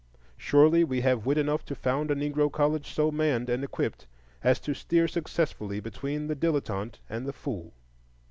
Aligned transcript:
Surely 0.35 0.83
we 0.83 1.01
have 1.01 1.27
wit 1.27 1.37
enough 1.37 1.63
to 1.63 1.75
found 1.75 2.09
a 2.09 2.15
Negro 2.15 2.51
college 2.51 2.91
so 2.91 3.11
manned 3.11 3.51
and 3.51 3.63
equipped 3.63 4.07
as 4.43 4.59
to 4.59 4.73
steer 4.73 5.07
successfully 5.07 5.79
between 5.79 6.25
the 6.25 6.35
dilettante 6.35 6.95
and 7.07 7.27
the 7.27 7.33
fool. 7.33 7.71